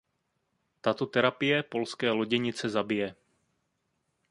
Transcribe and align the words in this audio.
Tato 0.81 1.05
terapie 1.07 1.63
polské 1.63 2.11
loděnice 2.11 2.69
zabije. 2.69 3.15